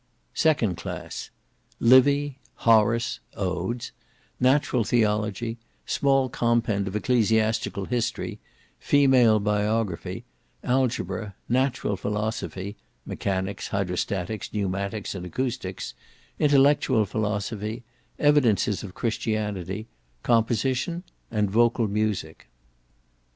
[0.33, 1.29] Second Class
[1.79, 3.91] Livy; Horace, (Odes);
[4.39, 8.39] Natural Theology; small Compend of Ecclesiastical History;
[8.79, 10.23] Female Biography;
[10.63, 12.75] Algebra; Natural Philosophy,
[13.05, 15.93] (Mechanics, Hydrostatics, Pneumatics, and Acoustics);
[16.39, 17.83] Intellectual Philosophy;
[18.17, 19.85] Evidences of Christianity;
[20.23, 22.47] Composition, and Vocal Music.